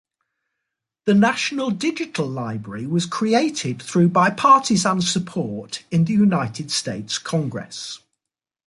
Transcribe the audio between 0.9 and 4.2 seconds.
The National Digital Library was created through